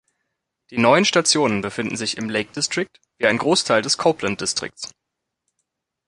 Die 0.71 0.79
neuen 0.79 1.05
Stationen 1.05 1.61
befinden 1.61 1.95
sich 1.95 2.17
im 2.17 2.27
Lake 2.27 2.51
District, 2.53 2.89
wie 3.19 3.27
ein 3.27 3.37
Großteil 3.37 3.83
des 3.83 3.99
Copeland-Distrikts. 3.99 4.89